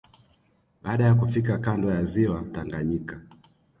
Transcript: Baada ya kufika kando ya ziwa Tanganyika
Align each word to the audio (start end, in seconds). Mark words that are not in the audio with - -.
Baada 0.83 1.03
ya 1.05 1.15
kufika 1.15 1.57
kando 1.57 1.91
ya 1.91 2.03
ziwa 2.03 2.43
Tanganyika 2.51 3.21